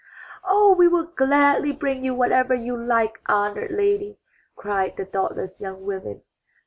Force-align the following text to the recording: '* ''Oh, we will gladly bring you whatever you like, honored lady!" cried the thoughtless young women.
'* 0.25 0.43
''Oh, 0.43 0.75
we 0.75 0.87
will 0.87 1.03
gladly 1.05 1.71
bring 1.71 2.03
you 2.03 2.15
whatever 2.15 2.55
you 2.55 2.75
like, 2.75 3.21
honored 3.27 3.69
lady!" 3.69 4.17
cried 4.55 4.97
the 4.97 5.05
thoughtless 5.05 5.61
young 5.61 5.85
women. 5.85 6.23